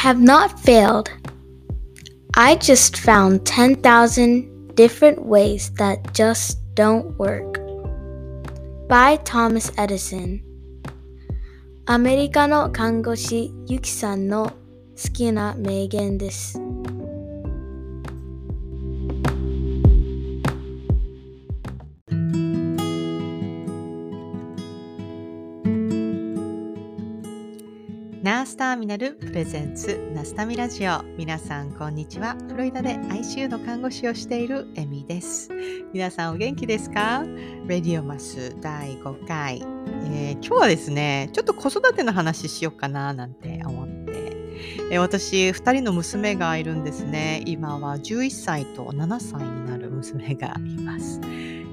[0.00, 1.10] have not failed.
[2.34, 7.58] I just found 10,000 different ways that just don't work.
[8.88, 10.42] By Thomas Edison
[11.88, 14.46] アメリカの看護師ユキさんの
[15.00, 16.60] 好きな名言です。
[28.21, 31.01] ナースターミナルプレゼンツナスタミラジオ。
[31.17, 32.35] 皆さんこんにちは。
[32.47, 35.49] フロリダで ICU の看護師をしているエミです。
[35.91, 37.23] 皆さんお元気ですか？
[37.65, 39.63] レディオマス第5回、
[40.11, 44.11] えー今日はですねちょっと子育ての話しようかななんて思って、
[44.91, 47.41] えー私2人の娘がいるんですね。
[47.47, 51.19] 今は11歳と7歳になる娘がいます。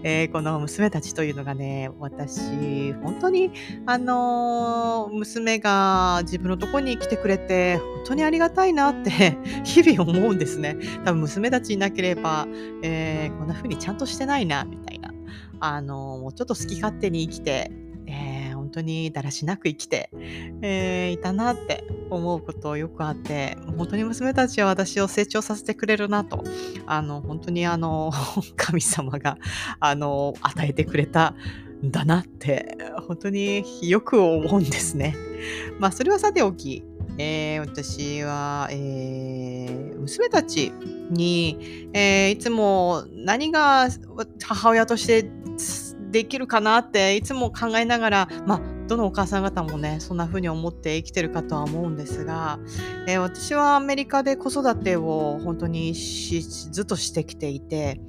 [0.03, 3.51] えーこの娘たちというのがね私本当に
[3.87, 10.77] あのー娘が自分のとこに来てくれて本当にありがたいなって 日々思うんですね。
[11.05, 12.47] 多分娘たちいなければ、
[12.83, 15.13] えーこんな風にちゃんとしてないなみたいな。
[15.61, 17.71] あのーもうちょっと好き勝手に生きて、
[18.79, 20.11] 当にだらしなく生きて、
[20.63, 26.45] えーいたなって思うことよくあって本当に娘たちは私を成長させてくれるなと
[26.87, 28.13] あの本当にあの
[28.57, 29.39] 神様が
[29.81, 31.35] あの与えてくれた
[31.83, 35.17] んだなって本当によく思うんですね。
[35.79, 36.85] まあそれはさておき、
[37.19, 40.73] えー私は、えー娘たち
[41.11, 43.89] に、えーいつも何が
[44.43, 45.31] 母親として
[46.11, 52.59] できるかなっていつも考えながら、まあ、どのお母さん方もねそんな風に思って生きてるかとは思うんですが、
[53.07, 58.01] えー私はアメリカで子育てを本当にしずっとしてきていて、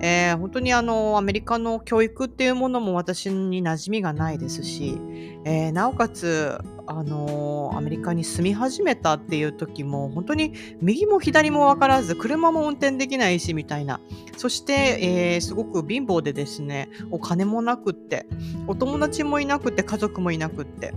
[0.00, 4.98] えー本当にあのアメリカの教育っていうものも私に馴染みがないですし、
[5.44, 14.00] えーなおかつあのアメリカに住み始めたっていう時も本当に右も左も分からず車も運転できないしみたいな。
[14.36, 18.26] そして、えーすごく貧乏でですねお金もなくって
[18.66, 20.94] お友達もいなくて家族もいなくって。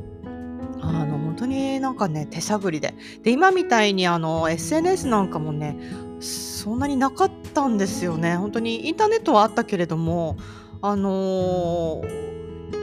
[0.81, 2.93] あの本当になんかね手探りで。
[3.23, 5.77] で今みたいにあの SNS なんかもね
[6.19, 8.35] そんなになかったんですよね。
[8.35, 10.37] 本当にインターネットはあったけれども
[10.81, 12.35] あのー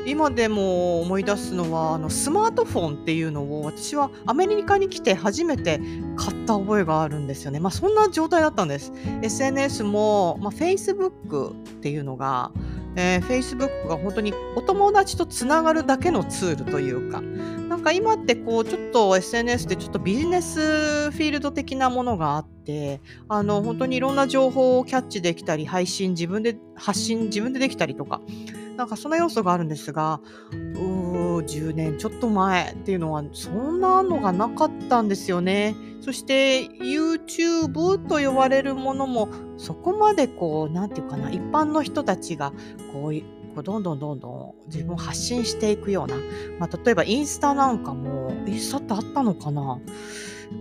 [0.07, 5.81] 今でも思い出すのはあのスマートフォンっていうのを私はアメリカに来て初めて
[6.17, 7.61] 買った覚えがあるんですよね。
[7.61, 8.93] まあそんな状態だったんです。
[9.23, 12.51] SNS も、まあ、Facebook っていうのが、
[12.97, 28.21] えー Facebook が本当にお友達とつながるだけのツールというかなんか今ってこうちょっと SNS でちょっとビジネスフィールド的なものがあってあの本当にいろんな情報をキャッチできたり配信自分で発信自分でできたりとか
[28.77, 31.13] なんかそんな要素があるんですがうー
[31.45, 35.75] 10年ちょっと前っていうのはそんなのがなかったんですよね。
[36.01, 42.53] そして YouTube と呼ばれるものもそこまでこうなんていうかな一般の人たちが
[42.93, 43.23] こう
[43.55, 46.17] こうどんどんどんどん自分を発信していくような、
[46.59, 49.79] まあ、例えばインスタなんかもインスタってあったのかな？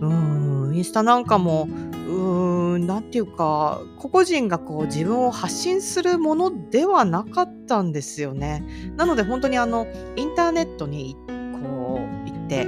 [0.00, 8.62] うーんインスタなんかもうーんなんていうか個々人がこう自分を発信するものではなかったたんですよね。
[8.96, 12.66] なので本当にあのインターネットにこう行って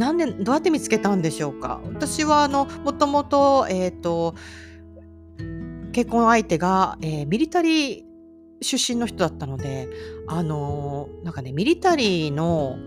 [0.00, 4.34] なんでどうやって見つけたんでしょうか私はあのもともと,、えー、と
[5.92, 8.04] 結婚相手が、えーミリタリー
[8.60, 9.88] 出身の人だったので
[10.26, 12.78] あのーなんかねミリタリーの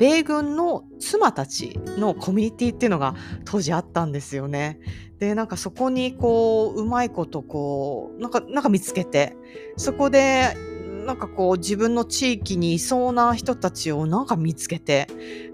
[0.00, 4.80] 米軍の妻たちのコミュニティっていうのが当時あったんですよね。
[5.18, 9.36] でなんかそこにこううまいことこうなんかなんか見つけて
[9.76, 10.56] そこで
[11.04, 15.06] なんかこう自分の地域にいそうな人たちをなんか見つけて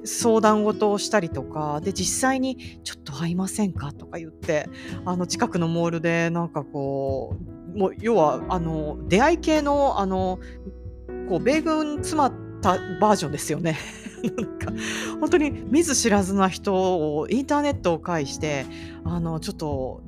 [0.04, 4.68] 相談事をしたりとかで実際に「ちょっと会いませんか?」とか言って
[5.04, 7.36] あの近くのモールでなんかこ
[7.74, 10.38] うもう要はあの出会い系のあの
[11.28, 12.30] こう米軍妻
[12.62, 13.76] たバージョンですよね。
[14.30, 14.72] なんか
[15.20, 16.74] 本当に見ず知らずな人
[17.18, 18.66] をインターネットを介して
[19.04, 20.02] あのちょっと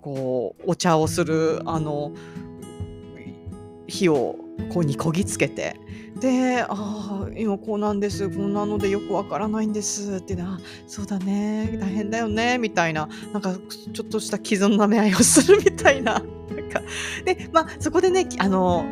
[0.00, 2.12] こうお茶をするあの
[3.86, 4.36] 火を
[4.72, 5.76] こうにこぎつけて
[6.20, 13.56] で「ああ今こうなんですこんなのでよくわからないんです」ってな「そうだね大変だよね」みたいななんか
[13.92, 16.22] ちょっとした傷の舐め合いをするみたいななん
[16.70, 16.82] か。
[17.24, 18.84] でまあそこでねあの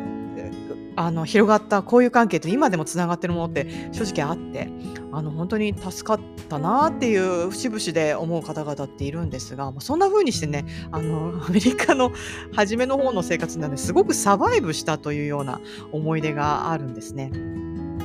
[0.95, 4.69] あの広がった交友関係と今でもつながってるものって正直あって
[5.11, 6.19] あの本当に助かっ
[6.49, 12.11] たなっていう節々で思う方々っているんですが、まあそんな風にしてねあのアメリカの
[12.53, 17.31] 初めの方の生活なんですごくサバイブしたというような思い出があるんですね。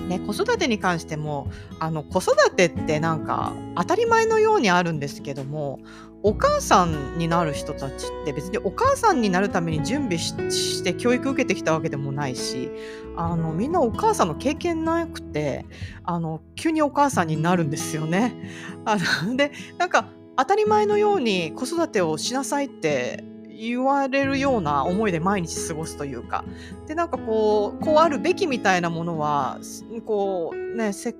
[0.09, 5.81] ね、子育てに関してもあの子育てってなんか当たり前のようにあるんですけども
[6.23, 12.71] お母さんになる人たちって別にお母さんになるために準備して教育受けてきたわけでもないし
[13.15, 15.67] あのみんなお母さんの経験なくて
[16.03, 18.35] あの急にお母さんになるんですよね。
[18.87, 18.97] あ
[19.27, 23.23] のでなんか当たり前のように子育てをしなさいって
[23.59, 26.45] 言われるような思いで毎日過ごすというか。
[26.87, 29.59] でなんかこうこうあるべきみたいなものは
[30.07, 31.15] こうね世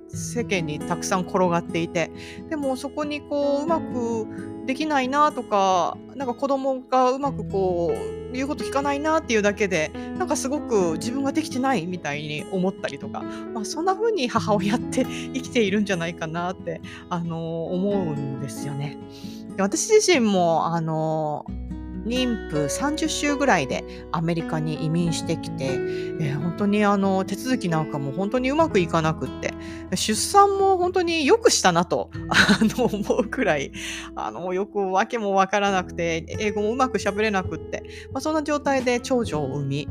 [0.45, 2.11] 間にたくさん転がっていて。
[2.49, 18.99] でもそこにこううまくできないなとかなんか子供がうまくこう言うこと聞かないなっていうだけでなんかすごく自分ができてないみたいに思ったりとか、まあ、そんな風に母親って 生きているんじゃないかなってあの思うんですよね。
[19.57, 21.47] 私自身もあの
[22.05, 29.55] 妊婦30週ぐらいでアメリカに移民してきて、えー、本当にあの手続きなんかも本当にうまくいかなくって
[29.97, 33.73] 出産も本当によくしたなとあの思うくらい
[34.15, 39.89] あのよく訳もわからなくて英語もうまくしゃべれなくって、まあ、そんな状態で長女を産み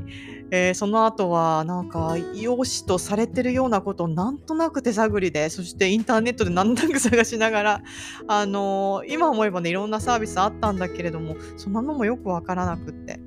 [0.55, 7.81] えー、その後はなんか養子とされてるようなことをなんとなく手探りでそしてインターネットで何となく探しながら、
[8.27, 13.19] あのー、今思えばねいろんなサービスあったんだけれどもそんなのもよくわからなくって、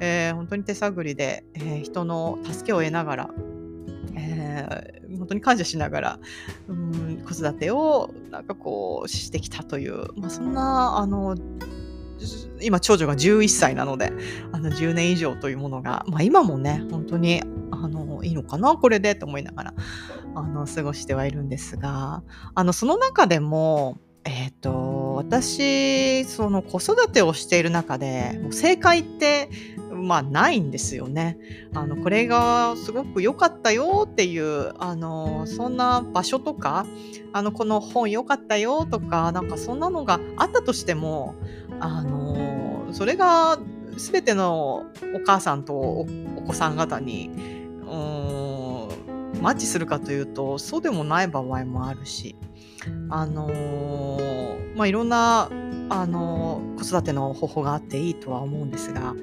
[0.00, 3.30] えー、本当に手探りで、えー、人の助けを得ながら、
[4.16, 6.18] えー、本当に感謝しながら、
[6.66, 11.36] うん、子育てをなんかこうしてきたという、まあ、そんなあの
[12.60, 14.12] 今長女が11歳なので、
[14.52, 19.74] あの10年以上というものが、まあ今もね、本当に、あの、いいのかなこれでと思いながら、
[20.34, 22.22] あの、過ごしてはいるんですが、
[22.54, 29.48] あの、その中でも、えっ、ー、と、私、その子育てをしている中で、もう正解って、
[29.90, 31.38] まあないんですよね。
[31.74, 36.86] あの、これがすごく良かったよっていう、あの、そんな場所とか、
[37.32, 41.34] あの、この本良かったよとか、なんかそんなのがあったとしても、
[41.82, 43.58] あのそれが
[43.96, 46.06] 全てのお母さんとお
[46.46, 47.30] 子さん方に
[49.42, 52.36] マッチするかというとそうでもない場合もあるし
[53.10, 55.50] あのまあいろんな
[55.90, 59.14] あの子育ての方法があっていいとは思うんですが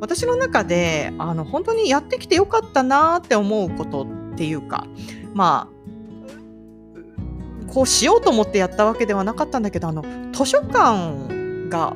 [0.00, 4.86] 私の中であの本当にやってきてよかったなって思うことっていうか
[5.34, 10.02] まあこうしようと思ってやったわけではなかったんだけどあの
[10.32, 11.94] 図書館が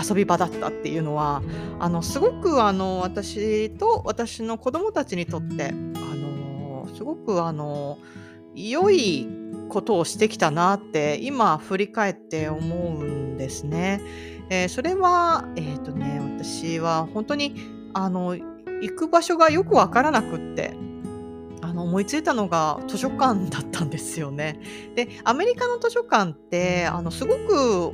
[0.00, 1.42] 遊び場だったっていうのは
[1.78, 6.19] あのすごくあの私と私の子供たちにとってあの
[7.00, 7.96] すごくあの
[8.54, 9.26] 良い
[9.70, 14.02] ことをしてきたなって今振り返って思うんですね。
[14.50, 17.54] えー、それは、えーとね、私は本当に
[17.94, 20.74] あの行く場所がよくわからなくって
[21.62, 24.60] あの思いついたのが図書館だったんですよね。
[24.94, 27.92] でアメリカの図書館ってあのすごく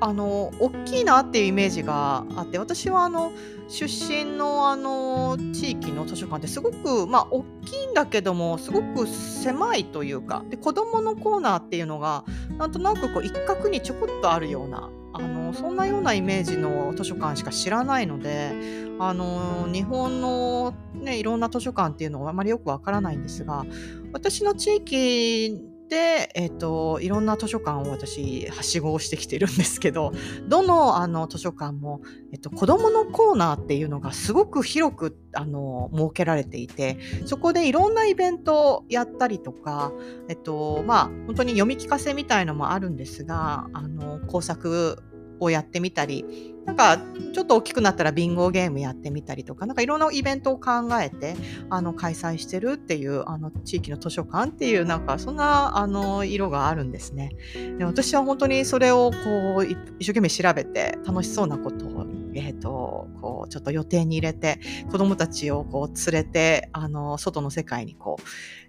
[0.00, 3.32] あの大きいなっていうイメージがあって私はあの
[3.68, 12.24] 出身のあの地域の図書館ってすごくまあ大きいんだけどもすごく狭いというかで子どものコーナーっていうのが
[12.58, 18.52] なんとなくこう一角にちょこっとあるようなあのそんなようなイメージの図書館しか知らないので
[18.98, 23.64] あの日本の、ね、いろんな図書館っていうのはあまりよくわからないんですが
[24.12, 25.60] 私の地域、
[25.90, 30.12] えーと、いろんな図書館を私はしごをしてきてるんですけど
[30.48, 32.00] どのあの図書館も、
[32.32, 39.92] えーと、子どものコーナーっていうのがすごく広くあの設けられていてそこでいろんなイベントをやったりとか、
[40.28, 45.02] えっ、ー、とまあ、本当に読み聞かせみたいのもあるんですがあの工作
[45.40, 46.98] をやってみたりなんか
[47.32, 51.34] ちょっと大きくなったらビンゴゲームやってみたりとか、なんかいろんなイベントを考えて
[51.68, 57.30] あの開催してるっていうあの地域の図書館っていうなんかそんなあの色があるんですね。
[57.78, 62.06] で私は本当にそれをこう一生懸命調べて楽しそうなことを
[62.36, 64.58] えーと、こうちょっと予定に入れて
[64.90, 68.22] 子どもたちをこう連れてあの外の世界にこう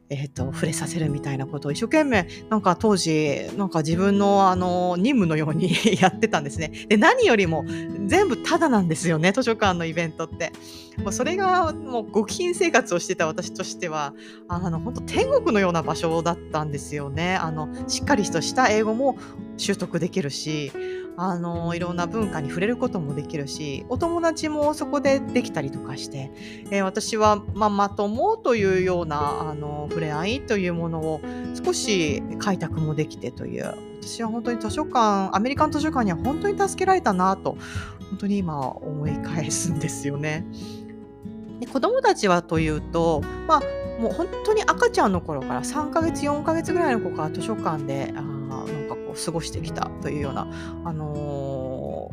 [0.10, 6.72] えーと、触れさせるみたいなことを一生懸命なんか当時なんか自分のあの任務のように やってたんですね。
[6.88, 7.66] で何よりも
[8.06, 10.52] 全部タダなんですよね図書館のイベントって。
[11.04, 14.14] もうそれがもう極貧生活をしてた私としては
[14.48, 17.36] あの本当天国のような場所だったんですよね。
[17.36, 19.18] あのしっかりとした英語も
[19.58, 20.72] 習得できるし
[21.18, 26.32] あのいろんな文化に触れることもできるしお友達もそこでできたりとかして、
[26.72, 31.22] えー、私はママ友というようなあの触れ合いというものを
[31.64, 37.58] 少し開拓もできてという私は本当に図書館アメリカン図書館には本当に助けられたなと
[38.10, 40.46] 本当に今思い返すんですよね。
[41.62, 43.62] で子供たちはというと、まあ
[44.02, 50.50] もう本当に赤ちゃんの頃から3ヶ月4ヶ月ぐらいの子から図書館であなんかこう過ごしてきたというような、
[50.84, 52.12] あの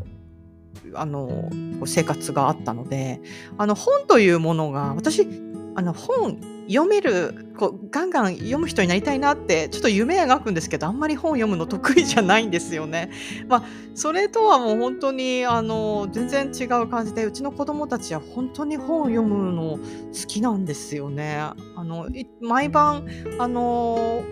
[0.86, 1.50] ー、あの
[1.84, 3.20] 生活があったので
[3.58, 5.26] あの本というものが私
[5.74, 13.10] あの本読めるこうガンガン読む人になりたいなってちょっと夢描くんですけどあんまり本読むの得意じゃないんですよね。
[13.48, 13.62] まあ
[13.94, 19.78] それとはもう本当にあの全然違う感じでうちの子供たちは本当に本を読むの好
[20.26, 21.36] きなんですよね。
[21.36, 22.08] あの
[22.40, 23.06] 毎晩
[23.38, 24.22] あの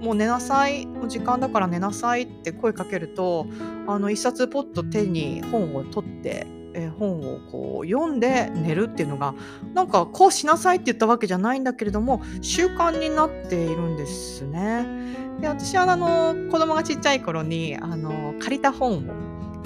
[0.00, 3.46] もう寝なさい、もう時間だから寝なさいって声かけると、
[3.86, 9.34] あの一冊ポッと手に本を取ってえ本をこう読んで寝るっていうのが
[9.72, 14.86] なんかこうしなさいって言ったわけじゃないんだけれども習慣になっているんですね。
[15.40, 19.02] で私はあの子供がちっちゃい頃にあの借りた本を、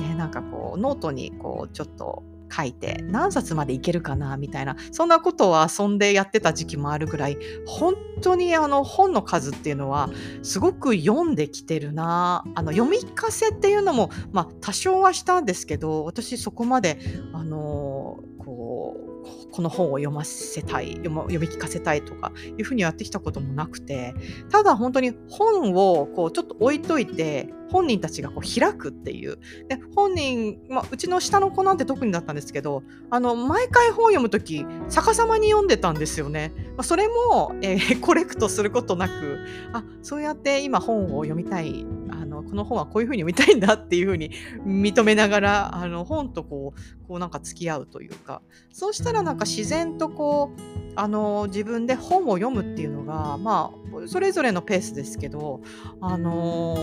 [0.00, 10.11] えー、なんかこうノートにこうちょっと書いて何冊までいけるかなみたいなそんなことを遊んでやってた時期もあるぐらい本当にあの本の数っていうのは
[10.43, 16.99] すごく読んできてるなあの読み聞かせっていうのも、まあ、多少はしたんですけど私そこまで
[17.33, 18.19] あの
[18.57, 24.14] こうこの本を読ませたい読読み聞かせたいとかいうふうにやってきたこともなくて
[24.50, 29.38] ただ本当に本をこうちょっと置いといて本人たちがこう開くっていう
[29.69, 36.52] で本人、まあ、うちの下の子なんて特にだったんですけどあの毎回本を読む時逆さまに読んでたんですよね。
[36.76, 39.38] まあ、それも、えー、コレクトすることなく
[39.73, 41.85] あそうやって今本を読みたい
[42.42, 44.30] のこの本はこういうふうに読みたいんだっていうふうに
[44.64, 48.42] 認めながらあの本とこうこうなんか付き合うというか
[48.73, 50.61] そうしたらなんか自然とこう
[50.97, 55.61] あの自分で本を読むっていうのがまあそれぞれのペースですけど
[56.00, 56.76] あの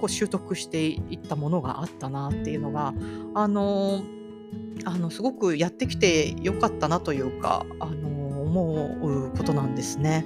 [0.00, 2.94] こう習得していったものがあったなっていうのが
[3.34, 4.02] あの
[4.84, 10.24] あのすごくやってきてよかったなというかあの思うことなんですね。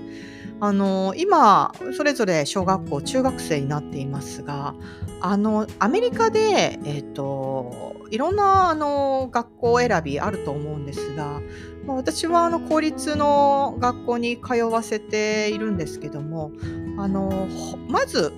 [0.65, 4.77] あの今それぞれ小学校中学生になっていますが
[5.21, 11.41] あのアメリカで、えーと、いろんなあの学校選びあると思うんですが、
[11.85, 16.53] ま、私はあの公立の学校に通わせているんですけども
[16.97, 17.49] あの
[17.89, 18.33] まず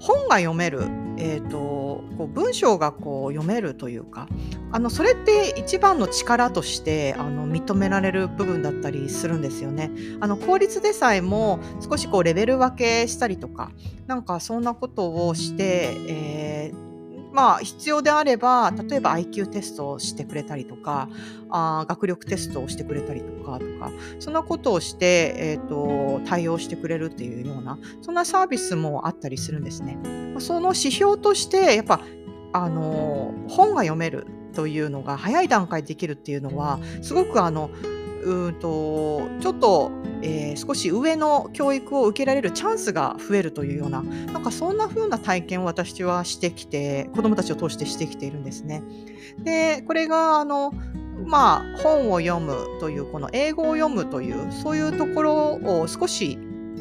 [0.00, 0.88] 本が読める
[1.22, 4.26] えーと、こう文章がこう読めるというか
[4.72, 9.90] あのそれって一番の力としてあの認められる部分だったりするんですよね。
[10.20, 13.70] あの効率でさえも少しこうレベル分けしたりとか
[14.06, 16.89] なんかそんなことをして、えー
[17.32, 21.08] まあ、必要であれば、例えば IQ テストをしてくれたりとか、
[21.48, 29.98] あ学力テストをしてくれたりとか、とか、そんなことをして、え、ー、と、対応してくれるっていうような、そんなサービスもあったりするんですね。
[30.38, 32.00] その指標として、やっぱ、
[32.52, 37.70] あの、本が読めるというのが早い段階でできるっていうのは、すごくあの、
[38.22, 39.90] うんとちょっと、
[40.22, 48.82] えー、少し上の教育を受けられるチャンスが増えるというようななんかそんな風な体験を私はしてきて子どもたちを通してしてきているんですね。
[49.38, 50.72] でこれがあの
[51.24, 56.38] まあ本を読むというこの英語を読むというそういうところを少し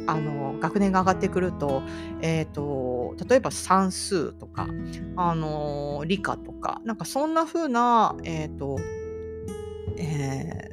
[0.08, 1.84] あの学年が上がってくると,、
[2.22, 4.68] えーと、例えば算数とか
[5.16, 8.78] あの理科とかなんかそんな風なえっ、ー、と
[9.98, 10.69] えー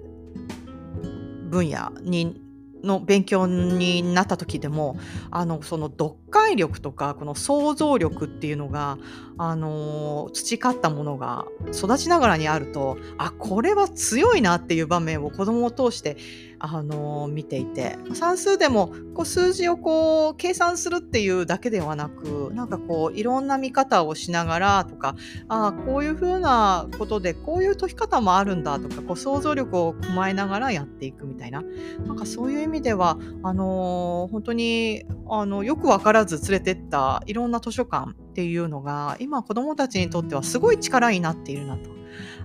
[1.46, 2.40] 分野に
[2.86, 4.98] の勉強になった時でも
[5.30, 8.98] あのその読解力とかこの想像力っていうのが、
[9.38, 16.16] あの培ったものが育ちながらにあるとあこれは強いなっていう場面を子どもを通して
[16.58, 25.16] あの見ていて算数でもこう数字をこう計算するっていうだけではなくなんかこういろんな見方をしながらとか
[25.48, 31.62] ああこういうふうなことでこういう解き方もあるんだとかこう想像力を踏えながらやっていくみたいな
[32.06, 41.90] なんかそういう意味ではあの本当にあのよく分からず連れてったいろんな図書館っていうのが今子どもたちにとってはすごい力になっているなと、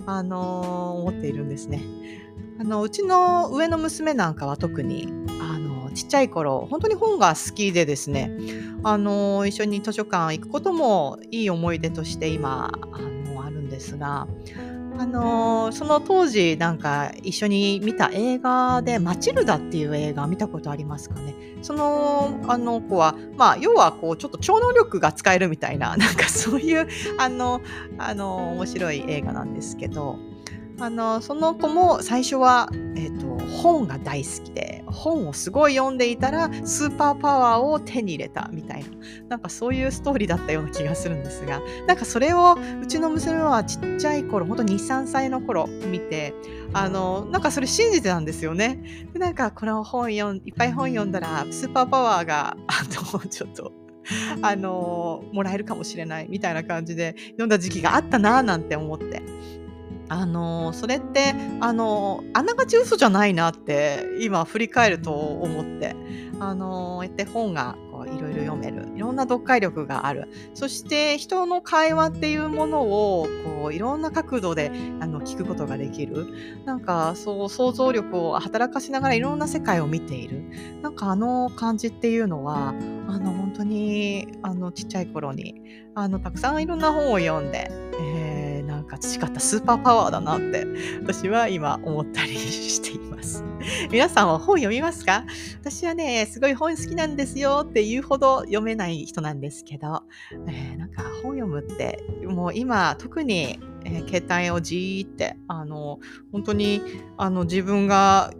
[0.06, 1.82] あの思っているんですね。
[2.62, 5.08] あのうちの上の娘なんかは特に
[5.42, 8.32] あのちっちゃい頃本当に本が好きでですね
[8.84, 13.00] あの一緒に図書館行くこともいい思い出として今あ
[13.34, 14.28] のあるんですが
[15.00, 21.34] あのその当時なんか一緒に見た映画で「マチルダ」っていう映画見たことありますかね？
[21.64, 26.88] そのあの子はまあ要はこうちょっと超能力が使えるみたいななんかそういう
[27.18, 27.62] あの
[27.98, 30.20] あの面白い映画なんですけど
[30.80, 38.88] あのその子も最初は、えーと、本が大好きで、本をすごい読んでいたら、スーパーパワーを手に入れたみたいな、
[39.30, 46.34] なんかそういうストーリーだったような気がするんですが、なんかそれをうちの娘はちっちゃい頃、ほんと2、3歳の頃見て、
[46.74, 49.08] あの、なんかそれ信じてたんですよね。
[49.14, 53.72] でなんかこの本読ん、いっぱい本読んだら、スーパーパワーが、あの、ちょっと、
[54.42, 59.22] あの、もらえるかもしれないみたいな感じで読んだ時期があったなぁなんて思って。
[60.12, 65.96] あのそれってあのあながち嘘じゃないなって今振り返ると思って。
[66.42, 67.78] あのやって本が
[68.08, 68.88] いろいろ読める。
[68.96, 70.28] いろんな読解力がある。
[70.56, 73.28] そして人の会話っていうものを
[73.62, 76.26] こういろんな角度であの聞くことができる。
[76.66, 80.44] なんかそう想像力を働かしながらいろんな世界を見ている。
[80.82, 82.74] なんかあの感じっていうのはあ
[83.20, 85.62] の本当にあのちっちゃい頃に
[85.94, 87.70] あのたくさんいろんな本を読んで、
[88.92, 90.68] か培ったスーパーパワーだなって
[91.02, 93.44] 私は今思ったりしています。
[93.90, 95.26] 皆さんは本読みますか？
[95.62, 100.04] 私はね、すごい本好きなんですよって言うほど読めない人なんですけど、
[100.48, 106.00] えー、なんか本読むってもう今特に、えー、携帯をじーってあの
[106.32, 106.82] 本当に
[107.18, 108.34] あの自分が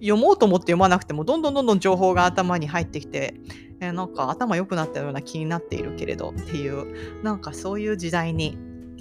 [0.00, 3.34] 読もうと思って読まなくてもどんどんどんどん情報が頭に入ってきて、
[3.80, 8.56] え、なんか頭良くなったような気になっているけれどっていうなんかそういう時代に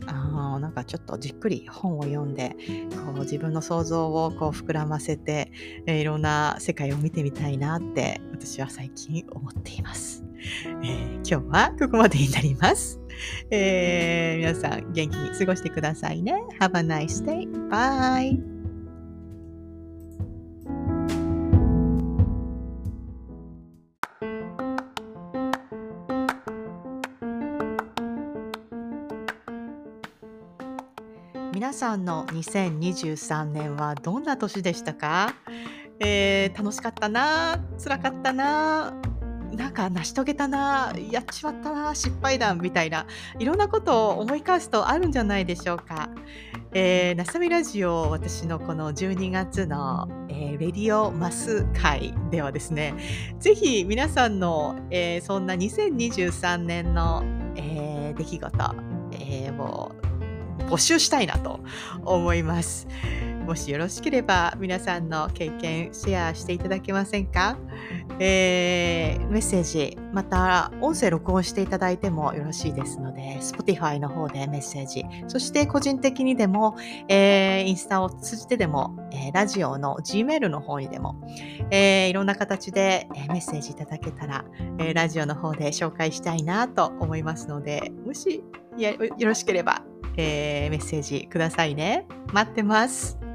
[0.05, 2.55] あなんかちょっとじっくり本を読んで
[3.05, 5.51] こう自分の想像をこう膨らませて、
[5.85, 10.23] え、いろんな世界を見てみたいなって私は最近思っています。
[10.83, 12.99] えー、今日はここまでになります。
[13.49, 16.35] えー、皆さん元気に過ごしてくださいね。
[16.59, 17.47] Have a nice day.
[17.69, 18.56] Bye.
[31.77, 35.35] さんの2023年はどんな年でしたか、
[35.99, 38.95] えー、楽しかったな辛かったな
[39.53, 43.05] なんか成し遂げたなやっちまったな失敗談みたいな
[43.37, 46.09] いろんなことを思い返すとあるんじゃないでしょうか。
[46.73, 52.93] えー、なさみラジオ私のこの12月の、えー、レディオマス会ではですね
[53.39, 57.23] ぜひ皆さんの、えー、そんな2023年の、
[57.55, 58.75] えー、出来事、
[59.13, 60.06] えー、もう
[60.67, 61.59] 募集したいなと
[62.03, 62.87] 思います。
[63.47, 67.57] もしよろしければ皆さんの経験シェアしていただけませんか、
[68.19, 76.75] えー、メッセージ、また音声録音していただいてもよろしいですので、Spotify の方でメッセージ、そして個人的にでも、
[77.07, 81.15] えー、インスタを通じてでも、えー、ラジオの Gmail の方にでも、
[81.71, 84.43] え、いろんな形で、メッセージいただけたら、
[84.77, 88.43] えラジオの方で紹介したいなと思いますので、もし
[88.77, 89.83] よろしければ
[90.17, 92.05] えー、メッセージくださいね。
[92.33, 93.26] 待ってます。